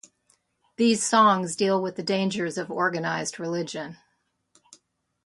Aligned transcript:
These 0.77 1.05
songs 1.05 1.55
deal 1.55 1.79
with 1.79 1.95
the 1.95 2.01
dangers 2.01 2.57
of 2.57 2.71
organized 2.71 3.39
religion. 3.39 3.97